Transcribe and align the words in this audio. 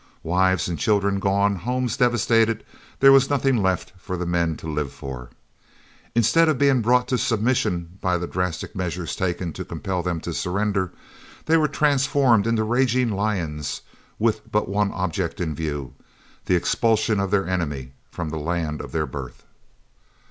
Wives 0.23 0.67
and 0.67 0.79
children 0.79 1.19
gone, 1.19 1.57
homes 1.57 1.95
devastated, 1.95 2.65
there 3.01 3.11
was 3.11 3.29
nothing 3.29 3.57
left 3.57 3.93
for 3.99 4.17
the 4.17 4.25
men 4.25 4.57
to 4.57 4.67
live 4.67 4.91
for. 4.91 5.29
Instead 6.15 6.49
of 6.49 6.57
being 6.57 6.81
brought 6.81 7.07
to 7.09 7.19
submission 7.19 7.99
by 8.01 8.17
the 8.17 8.25
drastic 8.25 8.75
measures 8.75 9.15
taken 9.15 9.53
to 9.53 9.63
compel 9.63 10.01
them 10.01 10.19
to 10.21 10.33
surrender, 10.33 10.91
they 11.45 11.55
were 11.55 11.67
transformed 11.67 12.47
into 12.47 12.63
raging 12.63 13.11
lions, 13.11 13.81
with 14.17 14.51
but 14.51 14.67
one 14.67 14.91
object 14.91 15.39
in 15.39 15.53
view, 15.53 15.93
the 16.45 16.55
expulsion 16.55 17.19
of 17.19 17.29
their 17.29 17.47
enemy 17.47 17.91
from 18.09 18.29
the 18.31 18.39
land 18.39 18.81
of 18.81 18.91
their 18.93 19.05
birth. 19.05 19.45